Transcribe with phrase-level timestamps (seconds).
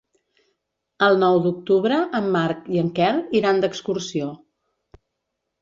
[1.07, 4.31] El nou d'octubre en Marc i en Quel iran d'excursió.